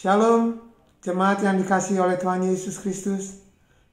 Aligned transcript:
Shalom, 0.00 0.56
jemaat 1.04 1.44
yang 1.44 1.60
dikasih 1.60 2.00
oleh 2.00 2.16
Tuhan 2.16 2.40
Yesus 2.40 2.80
Kristus. 2.80 3.44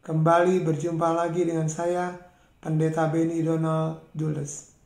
Kembali 0.08 0.64
berjumpa 0.64 1.12
lagi 1.12 1.44
dengan 1.44 1.68
saya, 1.68 2.16
Pendeta 2.64 3.12
Benny 3.12 3.44
Donald 3.44 4.08
Dulles. 4.16 4.77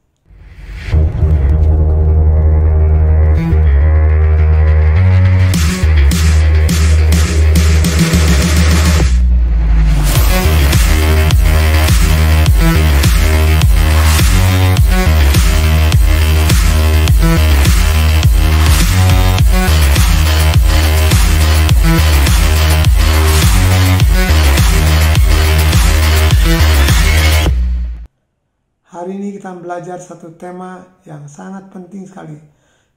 Hari 29.01 29.18
ini 29.18 29.33
kita 29.33 29.57
belajar 29.57 29.97
satu 29.97 30.37
tema 30.37 30.78
yang 31.09 31.25
sangat 31.25 31.73
penting 31.73 32.05
sekali. 32.05 32.38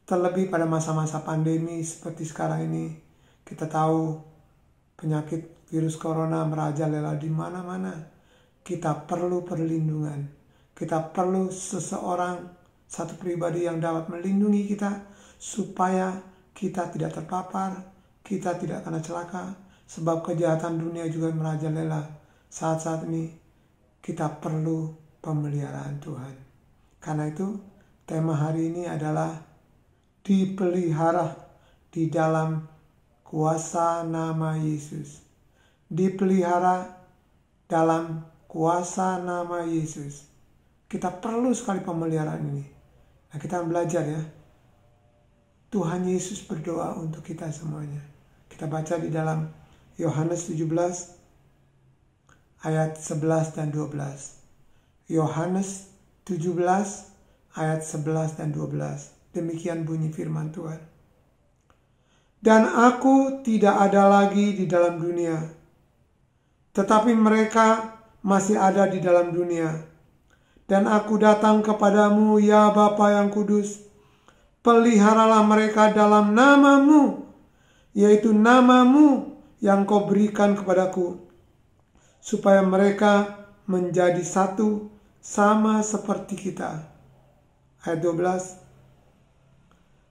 Terlebih 0.05 0.53
pada 0.53 0.69
masa-masa 0.69 1.25
pandemi 1.25 1.81
seperti 1.81 2.29
sekarang 2.29 2.69
ini, 2.69 2.93
kita 3.41 3.65
tahu 3.65 4.21
penyakit 5.01 5.65
virus 5.73 5.97
corona 5.97 6.45
merajalela 6.45 7.17
di 7.17 7.33
mana-mana. 7.33 8.05
Kita 8.61 9.09
perlu 9.09 9.49
perlindungan. 9.49 10.29
Kita 10.77 11.09
perlu 11.09 11.49
seseorang, 11.49 12.53
satu 12.85 13.17
pribadi 13.17 13.65
yang 13.65 13.81
dapat 13.81 14.13
melindungi 14.13 14.77
kita 14.77 15.09
supaya 15.41 16.21
kita 16.53 16.93
tidak 16.93 17.17
terpapar, 17.17 17.81
kita 18.21 18.61
tidak 18.61 18.85
kena 18.85 19.01
celaka, 19.01 19.57
sebab 19.89 20.21
kejahatan 20.21 20.77
dunia 20.77 21.09
juga 21.09 21.33
merajalela. 21.33 22.05
Saat-saat 22.53 23.09
ini 23.09 23.33
kita 24.05 24.29
perlu 24.37 25.04
pemeliharaan 25.25 25.97
Tuhan. 26.05 26.37
Karena 27.01 27.33
itu, 27.33 27.57
tema 28.05 28.37
hari 28.37 28.69
ini 28.69 28.85
adalah 28.85 29.41
dipelihara 30.21 31.33
di 31.89 32.13
dalam 32.13 32.69
kuasa 33.25 34.05
nama 34.05 34.61
Yesus. 34.61 35.25
Dipelihara 35.89 36.93
dalam 37.65 38.29
kuasa 38.45 39.17
nama 39.25 39.65
Yesus. 39.65 40.29
Kita 40.85 41.09
perlu 41.09 41.57
sekali 41.57 41.81
pemeliharaan 41.81 42.45
ini. 42.53 42.65
Nah, 43.33 43.39
kita 43.41 43.65
belajar 43.65 44.05
ya. 44.05 44.21
Tuhan 45.73 46.07
Yesus 46.07 46.45
berdoa 46.47 46.95
untuk 47.01 47.27
kita 47.27 47.51
semuanya. 47.51 47.99
Kita 48.47 48.71
baca 48.71 48.95
di 49.01 49.11
dalam 49.11 49.51
Yohanes 49.99 50.47
17 50.47 50.71
ayat 52.63 52.95
11 52.95 53.59
dan 53.59 53.75
12. 53.75 54.44
Yohanes 55.05 55.93
17 56.25 56.57
ayat 57.61 57.81
11 57.85 58.41
dan 58.41 58.49
12. 58.57 59.37
Demikian 59.37 59.85
bunyi 59.85 60.09
firman 60.09 60.49
Tuhan. 60.49 60.81
Dan 62.41 62.65
aku 62.65 63.45
tidak 63.45 63.85
ada 63.89 64.09
lagi 64.09 64.57
di 64.57 64.65
dalam 64.69 65.01
dunia, 65.01 65.41
tetapi 66.77 67.13
mereka 67.17 67.97
masih 68.21 68.61
ada 68.61 68.85
di 68.89 69.01
dalam 69.01 69.33
dunia. 69.33 69.73
Dan 70.65 70.89
aku 70.89 71.21
datang 71.21 71.61
kepadamu, 71.61 72.41
ya 72.41 72.73
Bapa 72.73 73.17
yang 73.17 73.29
kudus, 73.29 73.85
peliharalah 74.65 75.45
mereka 75.45 75.93
dalam 75.93 76.33
namamu, 76.33 77.29
yaitu 77.97 78.33
namamu 78.33 79.37
yang 79.61 79.85
kau 79.89 80.05
berikan 80.09 80.57
kepadaku, 80.57 81.21
supaya 82.21 82.61
mereka 82.65 83.45
menjadi 83.65 84.21
satu 84.21 84.94
sama 85.25 85.81
seperti 85.81 86.37
kita. 86.37 86.85
Ayat 87.81 88.05
12. 88.05 88.61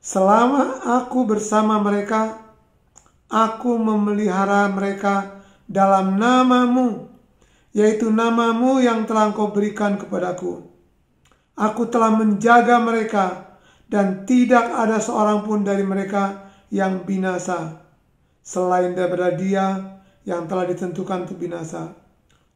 Selama 0.01 0.81
aku 0.81 1.29
bersama 1.29 1.77
mereka, 1.77 2.41
aku 3.29 3.77
memelihara 3.77 4.65
mereka 4.73 5.45
dalam 5.69 6.17
namamu, 6.17 7.13
yaitu 7.77 8.09
namamu 8.09 8.81
yang 8.81 9.05
telah 9.05 9.29
kau 9.31 9.53
berikan 9.53 10.01
kepadaku. 10.01 10.65
Aku 11.53 11.85
telah 11.85 12.09
menjaga 12.09 12.81
mereka, 12.81 13.53
dan 13.85 14.25
tidak 14.25 14.73
ada 14.73 14.97
seorang 14.97 15.45
pun 15.45 15.61
dari 15.61 15.85
mereka 15.85 16.49
yang 16.73 17.05
binasa, 17.05 17.85
selain 18.41 18.97
daripada 18.97 19.29
dia 19.37 20.01
yang 20.25 20.49
telah 20.49 20.65
ditentukan 20.65 21.29
untuk 21.29 21.37
binasa, 21.37 21.93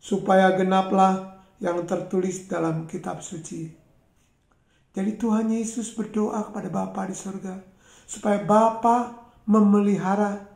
supaya 0.01 0.57
genaplah 0.57 1.37
yang 1.57 1.85
tertulis 1.90 2.45
dalam 2.45 2.85
kitab 2.85 3.22
suci. 3.25 3.69
Jadi 4.97 5.12
Tuhan 5.13 5.53
Yesus 5.53 5.94
berdoa 5.94 6.50
kepada 6.50 6.69
Bapa 6.73 7.06
di 7.06 7.13
surga 7.13 7.62
supaya 8.09 8.41
Bapa 8.41 9.29
memelihara, 9.45 10.47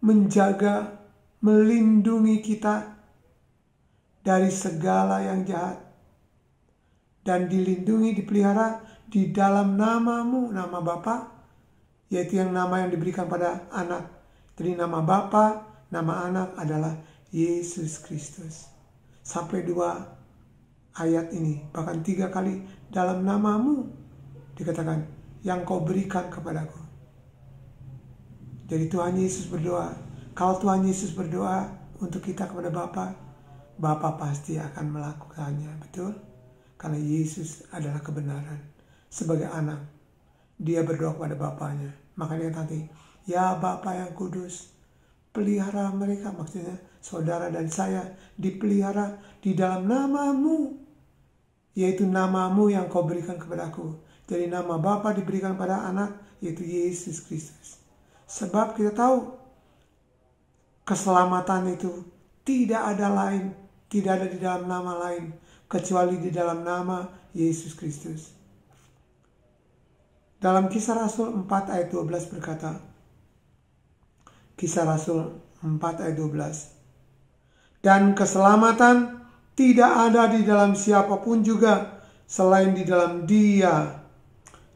menjaga, 0.00 1.04
melindungi 1.44 2.40
kita 2.40 2.96
dari 4.24 4.48
segala 4.48 5.20
yang 5.20 5.44
jahat 5.44 5.78
dan 7.22 7.46
dilindungi, 7.46 8.18
dipelihara 8.18 8.82
di 9.06 9.30
dalam 9.30 9.76
namamu, 9.76 10.48
nama 10.48 10.80
Bapa, 10.80 11.28
yaitu 12.08 12.40
yang 12.40 12.50
nama 12.50 12.82
yang 12.82 12.90
diberikan 12.90 13.28
pada 13.28 13.68
anak. 13.68 14.08
Jadi 14.56 14.80
nama 14.80 15.04
Bapa, 15.04 15.66
nama 15.92 16.24
anak 16.24 16.48
adalah 16.56 16.94
Yesus 17.28 18.00
Kristus. 18.00 18.71
Sampai 19.22 19.62
dua 19.62 20.02
ayat 20.98 21.30
ini, 21.32 21.62
bahkan 21.70 22.02
tiga 22.02 22.28
kali 22.28 22.62
dalam 22.90 23.22
namamu 23.22 23.86
dikatakan 24.58 25.06
yang 25.46 25.62
kau 25.62 25.82
berikan 25.82 26.28
kepadaku. 26.28 26.82
Jadi 28.66 28.88
Tuhan 28.88 29.14
Yesus 29.18 29.46
berdoa, 29.46 29.92
kalau 30.32 30.56
Tuhan 30.58 30.82
Yesus 30.86 31.12
berdoa 31.12 31.70
untuk 32.00 32.24
kita 32.24 32.48
kepada 32.48 32.72
Bapa, 32.72 33.12
Bapa 33.76 34.16
pasti 34.16 34.56
akan 34.56 34.96
melakukannya, 34.96 35.70
betul? 35.82 36.16
Karena 36.80 36.98
Yesus 36.98 37.68
adalah 37.68 38.00
kebenaran. 38.00 38.58
Sebagai 39.12 39.48
anak, 39.52 39.86
dia 40.56 40.80
berdoa 40.82 41.14
kepada 41.14 41.36
Bapaknya. 41.36 41.92
Makanya 42.16 42.64
nanti, 42.64 42.88
ya 43.28 43.54
Bapa 43.60 43.92
yang 43.92 44.16
kudus, 44.16 44.71
pelihara 45.32 45.88
mereka, 45.90 46.30
maksudnya 46.30 46.76
saudara 47.00 47.48
dan 47.48 47.66
saya 47.72 48.14
dipelihara 48.38 49.18
di 49.42 49.56
dalam 49.56 49.88
namamu 49.88 50.78
yaitu 51.72 52.04
namamu 52.04 52.68
yang 52.68 52.88
kau 52.92 53.04
berikan 53.04 53.40
kepadaku. 53.40 53.96
Jadi 54.28 54.48
nama 54.48 54.76
Bapa 54.76 55.12
diberikan 55.16 55.56
pada 55.56 55.88
anak, 55.88 56.20
yaitu 56.40 56.64
Yesus 56.64 57.24
Kristus. 57.24 57.80
Sebab 58.28 58.76
kita 58.76 58.92
tahu 58.92 59.34
keselamatan 60.84 61.76
itu 61.76 62.04
tidak 62.44 62.96
ada 62.96 63.08
lain, 63.12 63.52
tidak 63.88 64.20
ada 64.20 64.26
di 64.28 64.38
dalam 64.40 64.64
nama 64.68 64.92
lain, 65.08 65.32
kecuali 65.68 66.20
di 66.20 66.30
dalam 66.32 66.64
nama 66.64 67.08
Yesus 67.32 67.72
Kristus. 67.72 68.32
Dalam 70.42 70.66
kisah 70.66 70.98
Rasul 70.98 71.32
4 71.46 71.72
ayat 71.72 71.88
12 71.88 72.32
berkata, 72.34 72.91
Kisah 74.62 74.86
Rasul 74.86 75.26
4 75.58 76.06
ayat 76.06 76.14
12, 76.14 77.82
Dan 77.82 78.14
keselamatan 78.14 79.26
tidak 79.58 79.90
ada 79.90 80.30
di 80.30 80.46
dalam 80.46 80.78
siapa 80.78 81.18
pun 81.18 81.42
juga 81.42 81.98
selain 82.30 82.70
di 82.70 82.86
dalam 82.86 83.26
Dia. 83.26 83.90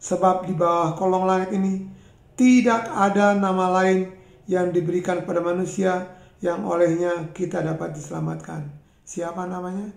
Sebab 0.03 0.51
di 0.51 0.59
bawah 0.59 0.99
kolong 0.99 1.31
langit 1.31 1.55
ini 1.55 1.87
tidak 2.35 2.91
ada 2.99 3.39
nama 3.39 3.71
lain 3.79 4.11
yang 4.51 4.75
diberikan 4.75 5.23
kepada 5.23 5.39
manusia 5.39 6.19
yang 6.43 6.67
olehnya 6.67 7.31
kita 7.31 7.63
dapat 7.63 7.95
diselamatkan. 7.95 8.67
Siapa 9.07 9.47
namanya? 9.47 9.95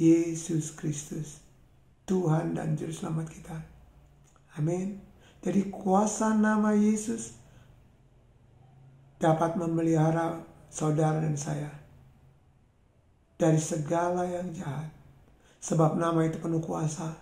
Yesus 0.00 0.72
Kristus, 0.72 1.44
Tuhan 2.08 2.56
dan 2.56 2.80
Juru 2.80 2.96
Selamat 2.96 3.28
kita. 3.28 3.60
Amin. 4.56 5.04
Jadi 5.44 5.68
kuasa 5.68 6.32
nama 6.32 6.72
Yesus 6.72 7.41
dapat 9.22 9.54
memelihara 9.54 10.42
saudara 10.66 11.22
dan 11.22 11.38
saya 11.38 11.70
dari 13.38 13.58
segala 13.58 14.26
yang 14.26 14.50
jahat. 14.50 14.90
Sebab 15.62 15.94
nama 15.94 16.26
itu 16.26 16.42
penuh 16.42 16.58
kuasa 16.58 17.14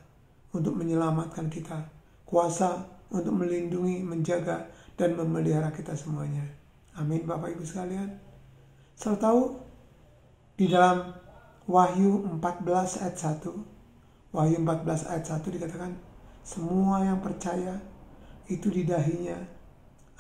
untuk 0.57 0.77
menyelamatkan 0.81 1.53
kita. 1.53 1.77
Kuasa 2.25 2.89
untuk 3.13 3.37
melindungi, 3.37 4.01
menjaga, 4.01 4.69
dan 4.97 5.17
memelihara 5.17 5.69
kita 5.73 5.93
semuanya. 5.93 6.45
Amin 6.97 7.25
Bapak 7.25 7.53
Ibu 7.57 7.65
sekalian. 7.65 8.17
Saya 8.97 9.17
tahu 9.17 9.57
di 10.61 10.69
dalam 10.69 11.17
Wahyu 11.65 12.29
14 12.41 13.01
ayat 13.01 13.17
1. 13.45 14.33
Wahyu 14.37 14.57
14 14.61 15.09
ayat 15.09 15.25
1 15.25 15.57
dikatakan 15.57 15.93
semua 16.45 17.05
yang 17.05 17.21
percaya 17.21 17.77
itu 18.51 18.69
di 18.73 18.83
dahinya 18.85 19.39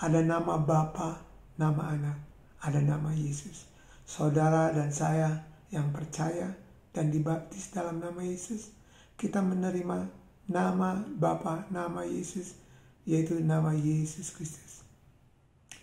Ada 0.00 0.24
nama 0.24 0.56
Bapa, 0.56 1.29
nama 1.60 1.92
Anak, 1.92 2.16
ada 2.64 2.80
nama 2.80 3.12
Yesus. 3.12 3.68
Saudara 4.08 4.72
dan 4.72 4.88
saya 4.88 5.44
yang 5.68 5.92
percaya 5.92 6.56
dan 6.96 7.12
dibaptis 7.12 7.68
dalam 7.68 8.00
nama 8.00 8.24
Yesus, 8.24 8.72
kita 9.20 9.44
menerima 9.44 10.08
nama 10.48 11.04
Bapa, 11.04 11.68
nama 11.68 12.00
Yesus, 12.08 12.56
yaitu 13.04 13.44
nama 13.44 13.76
Yesus 13.76 14.32
Kristus. 14.32 14.80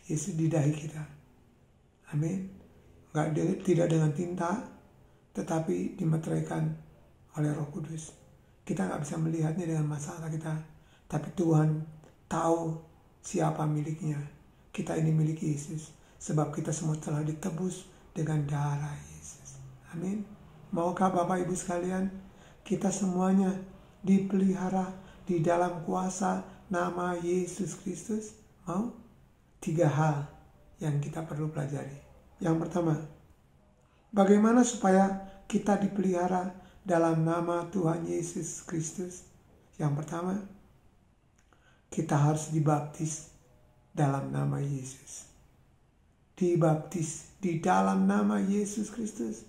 Yesus 0.09 0.33
di 0.33 0.50
dahi 0.50 0.74
kita. 0.74 1.06
Amin. 2.09 2.50
Gak, 3.13 3.38
tidak 3.62 3.94
dengan 3.94 4.12
tinta, 4.18 4.65
tetapi 5.38 5.94
dimeteraikan 5.94 6.74
oleh 7.38 7.53
Roh 7.53 7.69
Kudus. 7.69 8.18
Kita 8.65 8.89
nggak 8.89 9.06
bisa 9.06 9.15
melihatnya 9.21 9.69
dengan 9.69 9.88
masalah 9.88 10.27
kita, 10.27 10.51
tapi 11.07 11.31
Tuhan 11.38 11.85
tahu 12.27 12.75
siapa 13.24 13.63
miliknya. 13.63 14.37
Kita 14.77 14.94
ini 14.94 15.09
milik 15.09 15.41
Yesus, 15.41 15.89
sebab 16.21 16.53
kita 16.53 16.69
semua 16.69 17.01
telah 17.01 17.25
ditebus 17.25 17.89
dengan 18.13 18.45
darah 18.45 18.94
Yesus. 19.18 19.57
Amin. 19.89 20.21
Maukah 20.69 21.09
Bapak 21.09 21.41
Ibu 21.41 21.57
sekalian, 21.57 22.13
kita 22.62 22.94
semuanya 22.94 23.57
dipelihara 24.06 24.94
di 25.25 25.41
dalam 25.41 25.81
kuasa 25.81 26.45
nama 26.69 27.18
Yesus 27.18 27.74
Kristus? 27.81 28.38
Mau? 28.69 28.94
Tiga 29.57 29.89
hal 29.89 30.29
yang 30.77 31.01
kita 31.01 31.25
perlu 31.25 31.50
pelajari. 31.50 31.97
Yang 32.38 32.69
pertama, 32.69 33.18
Bagaimana 34.07 34.63
supaya 34.63 35.29
kita 35.51 35.75
dipelihara 35.75 36.56
dalam 36.88 37.27
nama 37.27 37.68
Tuhan 37.68 38.07
Yesus 38.07 38.63
Kristus? 38.63 39.27
Yang 39.75 39.94
pertama, 40.00 40.47
kita 41.91 42.15
harus 42.15 42.47
dibaptis 42.50 43.35
dalam 43.97 44.29
nama 44.29 44.61
Yesus. 44.61 45.25
Dibaptis 46.38 47.33
di 47.41 47.57
dalam 47.57 48.05
nama 48.05 48.38
Yesus 48.38 48.94
Kristus. 48.94 49.41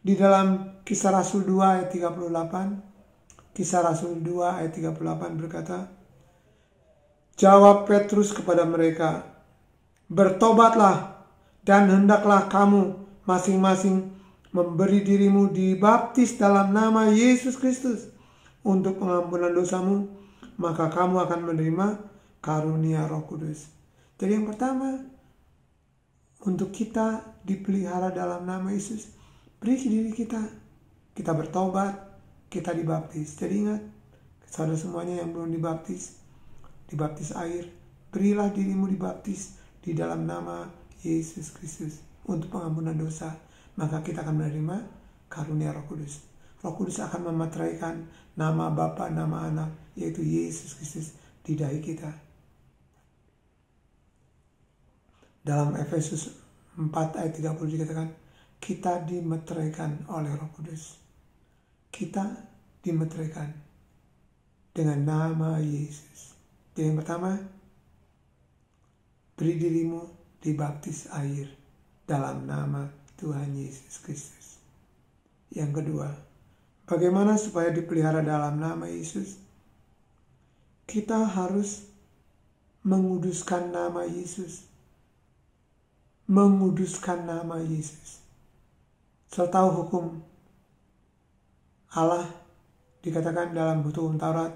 Di 0.00 0.16
dalam 0.16 0.80
kisah 0.80 1.12
Rasul 1.12 1.44
2 1.44 1.60
ayat 1.60 1.88
38, 1.92 3.52
kisah 3.52 3.84
Rasul 3.84 4.24
2 4.24 4.56
ayat 4.64 4.72
38 4.72 5.36
berkata, 5.36 5.92
Jawab 7.36 7.84
Petrus 7.84 8.32
kepada 8.32 8.64
mereka, 8.64 9.28
Bertobatlah 10.08 11.26
dan 11.66 11.90
hendaklah 11.90 12.46
kamu 12.48 12.96
masing-masing 13.26 14.14
memberi 14.54 15.02
dirimu 15.02 15.50
dibaptis 15.50 16.38
dalam 16.38 16.70
nama 16.72 17.10
Yesus 17.10 17.58
Kristus 17.58 18.08
untuk 18.62 19.02
pengampunan 19.02 19.50
dosamu, 19.52 20.06
maka 20.56 20.88
kamu 20.88 21.26
akan 21.26 21.40
menerima 21.50 21.86
karunia 22.46 23.10
Roh 23.10 23.26
Kudus. 23.26 23.66
Jadi 24.14 24.38
yang 24.38 24.46
pertama, 24.46 25.02
untuk 26.46 26.70
kita 26.70 27.34
dipelihara 27.42 28.14
dalam 28.14 28.46
nama 28.46 28.70
Yesus, 28.70 29.10
beri 29.58 29.74
diri 29.82 30.14
kita. 30.14 30.38
Kita 31.10 31.34
bertobat, 31.34 31.96
kita 32.46 32.70
dibaptis. 32.70 33.34
Jadi 33.34 33.54
ingat, 33.66 33.82
saudara 34.46 34.78
semuanya 34.78 35.26
yang 35.26 35.34
belum 35.34 35.50
dibaptis, 35.50 36.22
dibaptis 36.86 37.34
air, 37.34 37.66
berilah 38.14 38.54
dirimu 38.54 38.86
dibaptis 38.86 39.58
di 39.82 39.90
dalam 39.90 40.22
nama 40.22 40.70
Yesus 41.02 41.50
Kristus 41.50 41.98
untuk 42.30 42.54
pengampunan 42.54 42.94
dosa, 42.94 43.34
maka 43.74 44.06
kita 44.06 44.22
akan 44.22 44.38
menerima 44.38 44.76
karunia 45.26 45.74
Roh 45.74 45.88
Kudus. 45.90 46.22
Roh 46.62 46.78
Kudus 46.78 47.02
akan 47.02 47.32
memeteraikan 47.32 48.06
nama 48.38 48.70
Bapa, 48.70 49.10
nama 49.10 49.50
Anak, 49.50 49.70
yaitu 49.98 50.22
Yesus 50.22 50.78
Kristus 50.78 51.16
di 51.42 51.56
dahi 51.56 51.80
kita. 51.82 52.25
Dalam 55.46 55.78
Efesus 55.78 56.34
4 56.74 56.90
ayat 57.22 57.38
30 57.38 57.54
dikatakan, 57.78 58.10
kita 58.58 59.06
dimeteraikan 59.06 60.02
oleh 60.10 60.34
Roh 60.34 60.50
Kudus. 60.50 60.98
Kita 61.86 62.26
dimeteraikan 62.82 63.54
dengan 64.74 64.98
nama 65.06 65.62
Yesus. 65.62 66.34
Jadi 66.74 66.90
yang 66.90 66.98
pertama, 66.98 67.38
beri 69.38 69.54
dirimu 69.54 70.02
dibaptis 70.42 71.06
air 71.14 71.48
dalam 72.04 72.44
nama 72.44 72.90
Tuhan 73.16 73.56
Yesus 73.56 74.02
Kristus. 74.04 74.60
Yang 75.48 75.80
kedua, 75.80 76.10
bagaimana 76.84 77.40
supaya 77.40 77.72
dipelihara 77.72 78.20
dalam 78.20 78.60
nama 78.60 78.84
Yesus? 78.90 79.40
Kita 80.84 81.24
harus 81.24 81.88
menguduskan 82.84 83.72
nama 83.72 84.04
Yesus. 84.04 84.75
Menguduskan 86.26 87.22
nama 87.22 87.62
Yesus. 87.62 88.18
Tahu 89.30 89.68
hukum 89.70 90.18
Allah 91.94 92.26
dikatakan 92.98 93.54
dalam 93.54 93.86
hukum 93.86 94.18
Taurat, 94.18 94.50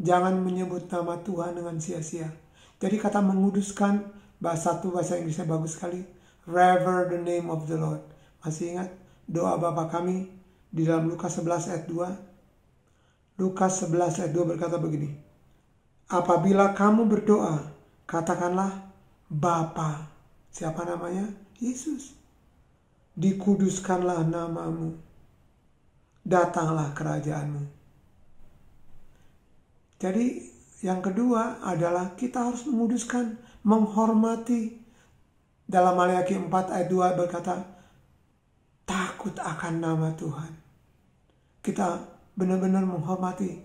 jangan 0.00 0.40
menyebut 0.40 0.88
nama 0.88 1.20
Tuhan 1.20 1.60
dengan 1.60 1.76
sia-sia. 1.76 2.32
Jadi 2.80 2.96
kata 2.96 3.20
menguduskan 3.20 4.08
bahasa 4.40 4.74
satu 4.74 4.90
bahasa 4.90 5.20
Inggrisnya 5.20 5.46
bagus 5.46 5.78
sekali 5.78 6.02
Rever 6.48 7.14
the 7.14 7.20
name 7.22 7.46
of 7.52 7.70
the 7.70 7.78
Lord. 7.78 8.02
Masih 8.42 8.74
ingat 8.74 8.90
doa 9.30 9.54
Bapa 9.60 9.86
kami 9.86 10.26
di 10.72 10.82
dalam 10.82 11.06
Lukas 11.06 11.38
11 11.38 11.70
ayat 11.70 11.84
2? 11.86 13.38
Lukas 13.38 13.84
11 13.86 14.18
ayat 14.18 14.32
2 14.34 14.50
berkata 14.56 14.80
begini. 14.82 15.14
Apabila 16.10 16.74
kamu 16.74 17.06
berdoa, 17.06 17.70
katakanlah 18.08 18.90
Bapa. 19.30 20.11
Siapa 20.52 20.84
namanya? 20.84 21.24
Yesus. 21.56 22.12
Dikuduskanlah 23.16 24.28
namamu. 24.28 25.00
Datanglah 26.22 26.92
kerajaanmu. 26.92 27.64
Jadi 29.98 30.26
yang 30.82 30.98
kedua 30.98 31.62
adalah 31.62 32.12
kita 32.18 32.52
harus 32.52 32.66
menguduskan, 32.66 33.38
menghormati 33.62 34.82
dalam 35.62 35.94
Maliaki 35.94 36.34
4 36.34 36.50
ayat 36.50 36.88
2 36.90 37.18
berkata, 37.18 37.62
takut 38.82 39.32
akan 39.38 39.74
nama 39.78 40.10
Tuhan. 40.18 40.52
Kita 41.62 42.02
benar-benar 42.34 42.82
menghormati, 42.82 43.62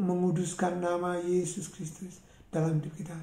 menguduskan 0.00 0.80
nama 0.80 1.20
Yesus 1.20 1.68
Kristus 1.68 2.24
dalam 2.48 2.80
hidup 2.80 2.96
kita. 2.96 3.16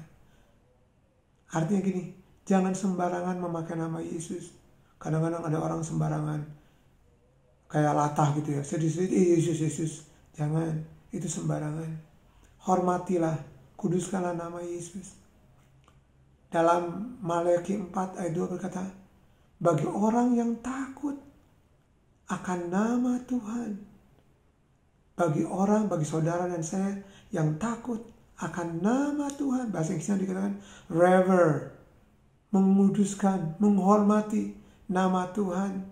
Artinya 1.50 1.82
gini, 1.82 2.23
jangan 2.44 2.76
sembarangan 2.76 3.36
memakai 3.40 3.76
nama 3.76 4.00
Yesus. 4.00 4.52
Kadang-kadang 5.00 5.44
ada 5.44 5.58
orang 5.60 5.80
sembarangan, 5.84 6.40
kayak 7.68 7.92
latah 7.92 8.28
gitu 8.40 8.56
ya, 8.56 8.62
sedih-sedih, 8.64 9.12
eh, 9.12 9.26
Yesus, 9.36 9.58
Yesus. 9.60 9.92
Jangan, 10.36 10.80
itu 11.12 11.28
sembarangan. 11.28 11.90
Hormatilah, 12.64 13.36
kuduskanlah 13.76 14.32
nama 14.32 14.64
Yesus. 14.64 15.16
Dalam 16.48 17.16
Maliaki 17.20 17.76
4 17.76 18.16
ayat 18.16 18.32
2 18.32 18.52
berkata, 18.56 18.84
bagi 19.58 19.84
orang 19.88 20.38
yang 20.38 20.56
takut 20.62 21.18
akan 22.30 22.60
nama 22.70 23.20
Tuhan, 23.26 23.70
bagi 25.14 25.42
orang, 25.46 25.86
bagi 25.86 26.06
saudara 26.06 26.48
dan 26.50 26.62
saya 26.62 27.02
yang 27.30 27.58
takut 27.58 28.02
akan 28.38 28.82
nama 28.82 29.30
Tuhan, 29.30 29.70
bahasa 29.70 29.94
Inggrisnya 29.94 30.18
dikatakan 30.18 30.54
rever, 30.90 31.74
menguduskan, 32.54 33.58
menghormati 33.58 34.54
nama 34.86 35.26
Tuhan, 35.34 35.82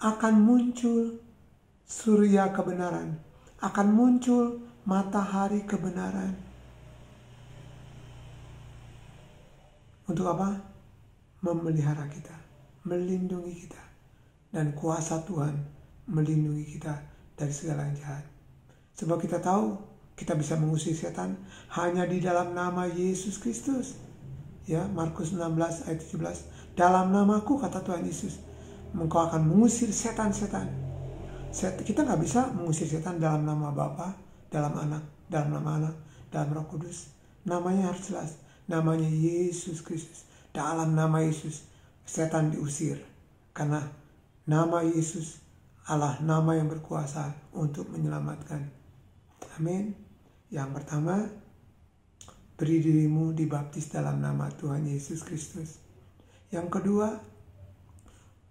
akan 0.00 0.34
muncul 0.40 1.20
surya 1.84 2.48
kebenaran, 2.56 3.20
akan 3.60 3.88
muncul 3.92 4.64
matahari 4.88 5.68
kebenaran 5.68 6.32
Untuk 10.04 10.28
apa? 10.28 10.52
Memelihara 11.40 12.04
kita, 12.08 12.36
melindungi 12.84 13.64
kita, 13.64 13.84
dan 14.52 14.76
kuasa 14.76 15.24
Tuhan 15.24 15.56
melindungi 16.08 16.76
kita 16.76 16.92
dari 17.32 17.52
segala 17.52 17.88
yang 17.88 17.96
jahat. 17.96 18.24
Sebab 19.00 19.16
kita 19.16 19.40
tahu 19.40 19.76
kita 20.14 20.36
bisa 20.36 20.60
mengusir 20.60 20.92
setan 20.92 21.40
hanya 21.72 22.04
di 22.04 22.20
dalam 22.20 22.52
nama 22.52 22.84
Yesus 22.84 23.40
Kristus. 23.40 23.96
Ya, 24.64 24.88
Markus 24.88 25.36
16 25.36 25.84
ayat 25.84 26.00
17. 26.00 26.48
Dalam 26.72 27.12
namaku 27.12 27.60
kata 27.60 27.84
Tuhan 27.84 28.04
Yesus, 28.08 28.40
engkau 28.96 29.28
akan 29.28 29.44
mengusir 29.44 29.92
setan-setan. 29.92 30.72
Set, 31.52 31.76
kita 31.84 32.02
nggak 32.02 32.20
bisa 32.24 32.48
mengusir 32.56 32.88
setan 32.88 33.20
dalam 33.20 33.44
nama 33.44 33.70
Bapa, 33.70 34.16
dalam 34.48 34.72
anak, 34.74 35.04
dalam 35.28 35.52
nama 35.52 35.70
anak, 35.78 35.94
dalam 36.32 36.50
roh 36.56 36.66
kudus. 36.66 37.12
Namanya 37.44 37.92
harus 37.92 38.08
jelas 38.08 38.30
namanya 38.64 39.08
Yesus 39.08 39.84
Kristus. 39.84 40.24
Dalam 40.54 40.94
nama 40.94 41.20
Yesus, 41.20 41.66
setan 42.06 42.54
diusir. 42.54 43.02
Karena 43.52 43.82
nama 44.48 44.82
Yesus 44.82 45.42
adalah 45.84 46.18
nama 46.24 46.56
yang 46.56 46.70
berkuasa 46.70 47.34
untuk 47.52 47.90
menyelamatkan. 47.92 48.70
Amin. 49.60 49.92
Yang 50.48 50.70
pertama, 50.80 51.28
beri 52.54 52.78
dirimu 52.78 53.34
dibaptis 53.34 53.90
dalam 53.90 54.22
nama 54.22 54.46
Tuhan 54.54 54.86
Yesus 54.86 55.26
Kristus. 55.26 55.82
Yang 56.54 56.78
kedua, 56.78 57.18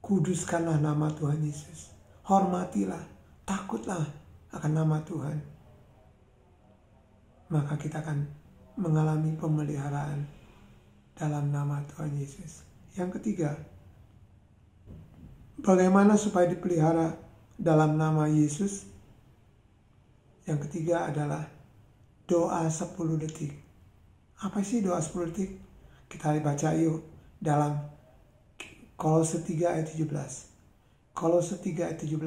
kuduskanlah 0.03 0.83
nama 0.83 1.07
Tuhan 1.15 1.39
Yesus. 1.39 1.95
Hormatilah, 2.27 2.99
takutlah 3.47 4.03
akan 4.51 4.71
nama 4.75 4.99
Tuhan. 5.07 5.37
Maka 7.47 7.79
kita 7.79 8.03
akan 8.03 8.27
mengalami 8.75 9.39
pemeliharaan 9.39 10.27
dalam 11.15 11.47
nama 11.53 11.79
Tuhan 11.95 12.11
Yesus. 12.19 12.67
Yang 12.99 13.19
ketiga, 13.19 13.55
bagaimana 15.63 16.19
supaya 16.19 16.51
dipelihara 16.51 17.15
dalam 17.55 17.95
nama 17.95 18.27
Yesus? 18.27 18.83
Yang 20.43 20.67
ketiga 20.67 21.07
adalah 21.07 21.47
doa 22.27 22.67
10 22.67 23.15
detik. 23.15 23.63
Apa 24.41 24.65
sih 24.65 24.81
doa 24.81 24.97
10 24.97 25.29
detik? 25.29 25.61
Kita 26.09 26.33
baca 26.41 26.73
yuk 26.73 27.05
dalam 27.37 27.77
Kolose 28.97 29.43
3 29.43 29.75
ayat 29.75 29.87
17. 29.93 30.07
Kolose 31.13 31.59
3 31.59 31.91
ayat 31.91 31.99
17, 31.99 32.17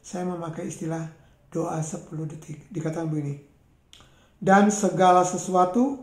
saya 0.00 0.24
memakai 0.24 0.70
istilah 0.70 1.10
doa 1.50 1.82
10 1.82 2.06
detik. 2.30 2.70
Dikatakan 2.70 3.10
begini. 3.10 3.42
Dan 4.40 4.72
segala 4.72 5.26
sesuatu 5.26 6.00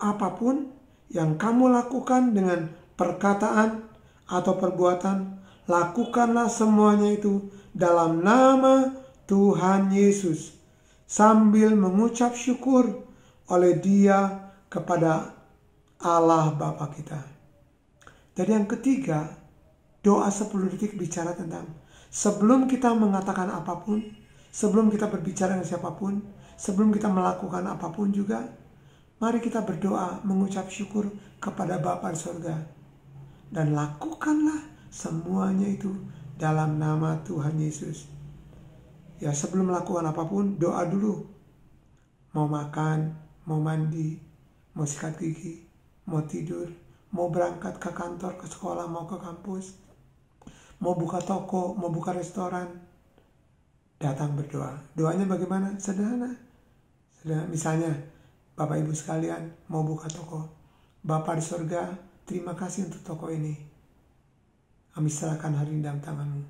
apa 0.00 0.32
pun 0.38 0.72
yang 1.12 1.36
kamu 1.36 1.68
lakukan 1.72 2.32
dengan 2.32 2.72
perkataan 2.96 3.84
atau 4.26 4.54
perbuatan, 4.56 5.38
lakukanlah 5.68 6.48
semuanya 6.48 7.12
itu 7.12 7.50
dalam 7.74 8.24
nama 8.24 8.94
Tuhan 9.26 9.92
Yesus 9.92 10.56
sambil 11.06 11.74
mengucap 11.74 12.34
syukur 12.34 13.06
oleh 13.46 13.78
Dia 13.78 14.45
kepada 14.66 15.32
Allah 16.02 16.52
Bapa 16.52 16.90
kita. 16.92 17.20
Jadi 18.36 18.50
yang 18.52 18.68
ketiga, 18.68 19.32
doa 20.04 20.28
10 20.28 20.52
detik 20.76 21.00
bicara 21.00 21.32
tentang 21.32 21.64
sebelum 22.12 22.68
kita 22.68 22.92
mengatakan 22.92 23.48
apa 23.48 23.80
pun, 23.80 24.04
sebelum 24.52 24.92
kita 24.92 25.08
berbicara 25.08 25.56
dengan 25.56 25.68
siapa 25.68 25.92
pun, 25.96 26.20
sebelum 26.60 26.92
kita 26.92 27.08
melakukan 27.08 27.64
apa 27.64 27.88
pun 27.92 28.12
juga, 28.12 28.44
mari 29.20 29.40
kita 29.40 29.64
berdoa 29.64 30.20
mengucap 30.24 30.68
syukur 30.68 31.08
kepada 31.40 31.80
Bapa 31.80 32.12
di 32.12 32.18
surga. 32.20 32.56
Dan 33.48 33.72
lakukanlah 33.72 34.90
semuanya 34.92 35.70
itu 35.70 35.92
dalam 36.36 36.76
nama 36.76 37.22
Tuhan 37.24 37.56
Yesus. 37.56 38.10
Ya 39.16 39.32
sebelum 39.32 39.72
melakukan 39.72 40.12
apa 40.12 40.28
pun, 40.28 40.60
doa 40.60 40.84
dulu. 40.84 41.24
Mau 42.36 42.44
makan, 42.44 43.16
mau 43.48 43.56
mandi, 43.64 44.25
mau 44.76 44.84
sikat 44.84 45.16
gigi, 45.16 45.64
mau 46.04 46.20
tidur, 46.28 46.68
mau 47.16 47.32
berangkat 47.32 47.80
ke 47.80 47.90
kantor, 47.96 48.36
ke 48.36 48.44
sekolah, 48.44 48.84
mau 48.84 49.08
ke 49.08 49.16
kampus, 49.16 49.72
mau 50.84 50.92
buka 50.92 51.16
toko, 51.24 51.72
mau 51.72 51.88
buka 51.88 52.12
restoran, 52.12 52.68
datang 53.96 54.36
berdoa. 54.36 54.76
Doanya 54.92 55.24
bagaimana? 55.24 55.80
Sederhana. 55.80 56.36
Sederhana. 57.16 57.48
Misalnya, 57.48 57.88
Bapak 58.52 58.76
Ibu 58.84 58.92
sekalian 58.92 59.48
mau 59.72 59.80
buka 59.80 60.12
toko. 60.12 60.44
Bapak 61.00 61.40
di 61.40 61.44
surga, 61.44 61.96
terima 62.28 62.52
kasih 62.52 62.92
untuk 62.92 63.00
toko 63.00 63.32
ini. 63.32 63.56
Kami 64.92 65.08
serahkan 65.08 65.56
hari 65.56 65.80
dalam 65.80 66.00
tanganmu. 66.04 66.44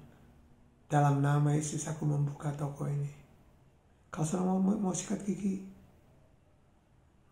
Dalam 0.87 1.19
nama 1.19 1.51
Yesus 1.55 1.83
aku 1.91 2.07
membuka 2.07 2.55
toko 2.55 2.87
ini. 2.87 3.11
Kalau 4.11 4.27
seorang 4.27 4.47
mau, 4.63 4.75
mau 4.79 4.95
sikat 4.95 5.27
gigi, 5.27 5.67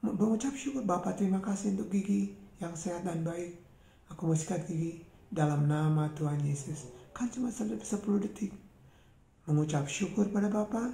mengucap 0.04 0.52
syukur 0.52 0.84
Bapak 0.84 1.16
terima 1.16 1.40
kasih 1.40 1.72
untuk 1.72 1.88
gigi 1.88 2.36
yang 2.60 2.76
sehat 2.76 3.08
dan 3.08 3.24
baik. 3.24 3.56
Aku 4.12 4.28
mau 4.28 4.36
sikat 4.36 4.68
gigi 4.68 5.00
dalam 5.32 5.64
nama 5.64 6.12
Tuhan 6.12 6.44
Yesus. 6.44 6.92
Kan 7.16 7.32
cuma 7.32 7.48
10 7.48 7.80
detik. 8.20 8.52
Mengucap 9.48 9.88
syukur 9.88 10.28
pada 10.28 10.52
Bapak 10.52 10.92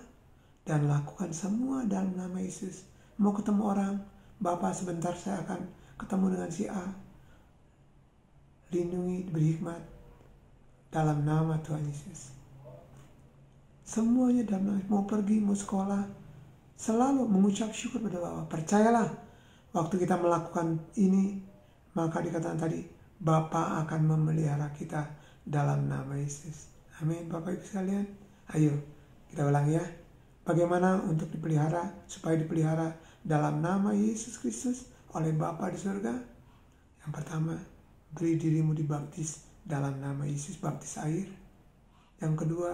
dan 0.63 0.87
lakukan 0.87 1.35
semua 1.35 1.83
dalam 1.91 2.15
nama 2.15 2.39
Yesus. 2.39 2.87
Mau 3.19 3.35
ketemu 3.35 3.63
orang, 3.67 3.95
Bapak 4.39 4.71
sebentar 4.79 5.13
saya 5.19 5.43
akan 5.43 5.67
ketemu 5.99 6.27
dengan 6.39 6.51
si 6.55 6.65
A. 6.71 6.87
Lindungi, 8.71 9.27
beri 9.27 9.59
hikmat 9.59 9.83
dalam 10.95 11.27
nama 11.27 11.59
Tuhan 11.59 11.83
Yesus. 11.83 12.31
Semuanya 13.83 14.47
dalam 14.47 14.71
nama, 14.71 14.83
mau 14.87 15.03
pergi, 15.03 15.43
mau 15.43 15.59
sekolah, 15.59 16.20
Selalu 16.81 17.29
mengucap 17.29 17.77
syukur 17.77 18.01
pada 18.09 18.25
Bapak. 18.25 18.57
Percayalah, 18.57 19.05
waktu 19.77 20.01
kita 20.01 20.17
melakukan 20.17 20.81
ini, 20.97 21.37
maka 21.93 22.25
dikatakan 22.25 22.57
tadi, 22.57 22.81
Bapak 23.21 23.85
akan 23.85 24.01
memelihara 24.09 24.73
kita 24.73 25.05
dalam 25.45 25.93
nama 25.93 26.17
Yesus. 26.17 26.73
Amin, 26.97 27.29
Bapak 27.29 27.61
Ibu 27.61 27.65
sekalian. 27.69 28.09
Ayo, 28.57 28.73
kita 29.29 29.45
ulang 29.45 29.69
ya. 29.69 29.85
Bagaimana 30.41 31.05
untuk 31.05 31.29
dipelihara, 31.29 31.85
supaya 32.09 32.41
dipelihara 32.41 32.97
dalam 33.21 33.61
nama 33.61 33.93
Yesus 33.93 34.41
Kristus 34.41 34.89
oleh 35.13 35.37
Bapa 35.37 35.69
di 35.69 35.77
surga? 35.77 36.17
Yang 37.05 37.13
pertama, 37.13 37.61
beri 38.17 38.41
dirimu 38.41 38.73
dibaptis 38.73 39.45
dalam 39.69 40.01
nama 40.01 40.25
Yesus, 40.25 40.57
baptis 40.57 40.97
air. 40.97 41.29
Yang 42.25 42.41
kedua, 42.41 42.73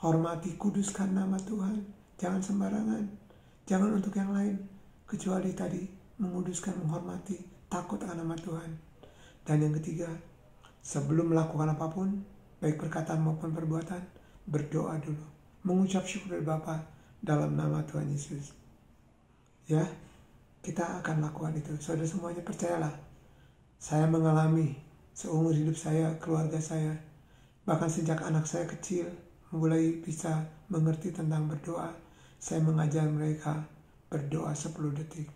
hormati 0.00 0.56
kuduskan 0.56 1.12
nama 1.12 1.36
Tuhan 1.36 1.97
Jangan 2.18 2.42
sembarangan. 2.42 3.04
Jangan 3.62 3.94
untuk 3.94 4.12
yang 4.18 4.34
lain. 4.34 4.58
Kecuali 5.06 5.54
tadi 5.54 5.86
menguduskan, 6.18 6.82
menghormati, 6.82 7.38
takut 7.70 8.02
akan 8.02 8.26
nama 8.26 8.34
Tuhan. 8.34 8.70
Dan 9.46 9.62
yang 9.62 9.74
ketiga, 9.78 10.10
sebelum 10.82 11.30
melakukan 11.30 11.78
apa 11.78 11.86
pun, 11.88 12.20
baik 12.58 12.76
perkataan 12.76 13.22
maupun 13.22 13.54
perbuatan, 13.54 14.02
berdoa 14.50 14.98
dulu. 14.98 15.24
Mengucap 15.62 16.04
syukur 16.04 16.36
dari 16.36 16.44
Bapa 16.44 16.82
dalam 17.22 17.54
nama 17.54 17.86
Tuhan 17.86 18.10
Yesus. 18.10 18.52
Ya, 19.70 19.86
kita 20.58 21.00
akan 21.00 21.22
lakukan 21.22 21.54
itu. 21.54 21.72
Saudara 21.78 22.04
semuanya 22.04 22.42
percayalah. 22.42 22.92
Saya 23.78 24.10
mengalami 24.10 24.74
seumur 25.14 25.54
hidup 25.54 25.78
saya, 25.78 26.18
keluarga 26.18 26.58
saya, 26.58 26.98
bahkan 27.62 27.86
sejak 27.86 28.18
anak 28.26 28.42
saya 28.42 28.66
kecil, 28.66 29.06
mulai 29.54 30.02
bisa 30.02 30.44
mengerti 30.66 31.14
tentang 31.14 31.46
berdoa, 31.46 32.07
saya 32.38 32.62
mengajar 32.62 33.02
mereka 33.10 33.66
berdoa 34.06 34.54
10 34.54 34.94
detik. 34.94 35.26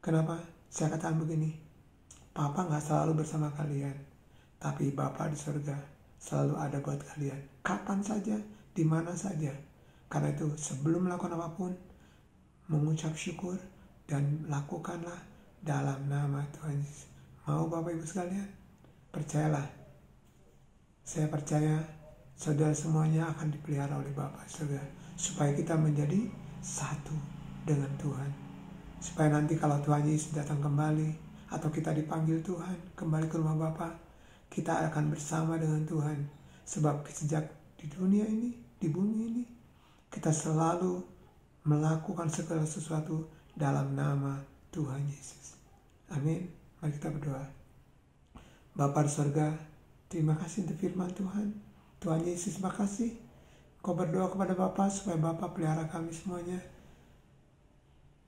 Kenapa? 0.00 0.40
Saya 0.72 0.96
katakan 0.96 1.20
begini, 1.20 1.52
Papa 2.32 2.64
nggak 2.64 2.80
selalu 2.80 3.20
bersama 3.20 3.52
kalian, 3.52 3.92
tapi 4.56 4.88
Bapak 4.96 5.28
di 5.28 5.36
surga 5.36 5.76
selalu 6.16 6.56
ada 6.56 6.80
buat 6.80 6.96
kalian. 7.12 7.60
Kapan 7.60 8.00
saja, 8.00 8.40
di 8.72 8.84
mana 8.88 9.12
saja. 9.12 9.52
Karena 10.08 10.32
itu 10.32 10.48
sebelum 10.56 11.06
melakukan 11.06 11.36
apa 11.36 11.52
pun, 11.52 11.76
mengucap 12.72 13.12
syukur 13.12 13.60
dan 14.08 14.48
lakukanlah 14.48 15.20
dalam 15.60 16.08
nama 16.08 16.40
Tuhan 16.56 16.80
Yesus. 16.80 17.12
Mau 17.44 17.68
Bapak 17.68 17.92
Ibu 17.92 18.06
sekalian? 18.08 18.48
Percayalah. 19.12 19.68
Saya 21.04 21.28
percaya 21.28 21.82
saudara 22.32 22.72
semuanya 22.72 23.28
akan 23.28 23.52
dipelihara 23.52 23.98
oleh 23.98 24.14
Bapak 24.16 24.48
surga 24.48 24.99
supaya 25.20 25.52
kita 25.52 25.76
menjadi 25.76 26.32
satu 26.64 27.12
dengan 27.68 27.92
Tuhan. 28.00 28.32
Supaya 29.04 29.28
nanti 29.28 29.60
kalau 29.60 29.76
Tuhan 29.84 30.08
Yesus 30.08 30.32
datang 30.32 30.64
kembali 30.64 31.12
atau 31.52 31.68
kita 31.68 31.92
dipanggil 31.92 32.40
Tuhan 32.40 32.96
kembali 32.96 33.28
ke 33.28 33.36
rumah 33.36 33.68
Bapa, 33.68 33.92
kita 34.48 34.88
akan 34.88 35.12
bersama 35.12 35.60
dengan 35.60 35.84
Tuhan. 35.84 36.24
Sebab 36.64 37.04
sejak 37.12 37.52
di 37.76 37.84
dunia 37.92 38.24
ini, 38.24 38.56
di 38.80 38.88
bumi 38.88 39.16
ini, 39.28 39.44
kita 40.08 40.32
selalu 40.32 41.04
melakukan 41.68 42.32
segala 42.32 42.64
sesuatu 42.64 43.28
dalam 43.52 43.92
nama 43.92 44.40
Tuhan 44.72 45.04
Yesus. 45.04 45.60
Amin. 46.08 46.48
Mari 46.80 46.96
kita 46.96 47.12
berdoa. 47.12 47.44
Bapa 48.72 49.04
di 49.04 49.12
surga, 49.12 49.52
terima 50.08 50.32
kasih 50.40 50.64
untuk 50.64 50.80
firman 50.80 51.12
Tuhan. 51.12 51.52
Tuhan 52.00 52.24
Yesus, 52.24 52.56
terima 52.56 52.72
kasih 52.72 53.29
Kau 53.80 53.96
berdoa 53.96 54.28
kepada 54.28 54.52
Bapa 54.52 54.92
supaya 54.92 55.16
Bapa 55.16 55.56
pelihara 55.56 55.88
kami 55.88 56.12
semuanya 56.12 56.60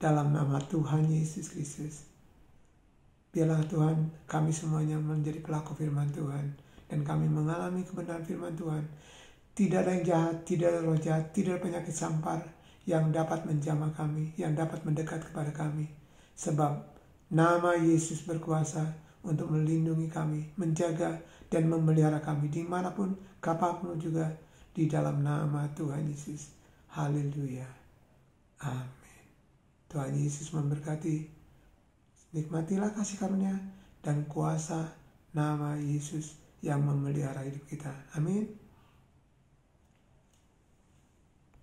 dalam 0.01 0.33
nama 0.33 0.57
Tuhan 0.65 1.05
Yesus 1.05 1.53
Kristus. 1.53 2.09
Biarlah 3.29 3.61
Tuhan 3.69 4.09
kami 4.25 4.49
semuanya 4.49 4.97
menjadi 4.97 5.45
pelaku 5.45 5.77
firman 5.77 6.09
Tuhan 6.09 6.57
dan 6.89 7.05
kami 7.05 7.29
mengalami 7.29 7.85
kebenaran 7.85 8.25
firman 8.25 8.57
Tuhan. 8.57 8.81
Tidak 9.53 9.77
ada 9.77 9.93
yang 9.93 10.01
jahat, 10.01 10.41
tidak 10.41 10.73
ada 10.73 10.79
roh 10.81 10.97
jahat, 10.97 11.29
tidak 11.37 11.61
ada 11.61 11.61
penyakit 11.69 11.93
sampar 11.93 12.41
yang 12.89 13.13
dapat 13.13 13.45
menjamah 13.45 13.93
kami, 13.93 14.33
yang 14.33 14.57
dapat 14.57 14.81
mendekat 14.81 15.21
kepada 15.21 15.53
kami. 15.53 15.85
Sebab 16.33 16.81
nama 17.29 17.77
Yesus 17.77 18.25
berkuasa 18.25 18.89
untuk 19.21 19.53
melindungi 19.53 20.09
kami, 20.09 20.49
menjaga 20.57 21.21
dan 21.53 21.69
memelihara 21.69 22.17
kami 22.25 22.49
di 22.49 22.65
mana 22.65 22.89
pun, 22.89 23.13
kapan 23.37 23.77
pun 23.77 24.01
juga 24.01 24.33
di 24.73 24.89
dalam 24.89 25.21
nama 25.21 25.69
Tuhan 25.77 26.09
Yesus. 26.09 26.49
Haleluya. 26.93 27.69
Amin. 28.65 29.25
Tuhan 29.89 30.17
Yesus 30.17 30.49
memberkati. 30.53 31.29
Nikmatilah 32.33 32.97
kasih 32.97 33.21
karunia 33.21 33.53
dan 34.01 34.25
kuasa 34.25 34.89
nama 35.37 35.77
Yesus 35.77 36.33
yang 36.65 36.81
memelihara 36.81 37.45
hidup 37.45 37.61
kita. 37.69 37.93
Amin. 38.17 38.62